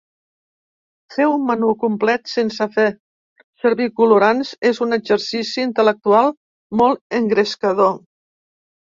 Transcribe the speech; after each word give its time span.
Fer 1.15 1.25
un 1.31 1.41
menú 1.49 1.67
complet 1.83 2.31
sense 2.31 2.67
fer 2.77 2.85
servir 3.65 3.87
colorants 4.01 4.55
és 4.71 4.79
un 4.87 4.97
exercici 4.97 5.63
intel·lectual 5.67 6.33
molt 6.81 7.19
engrescador. 7.19 7.95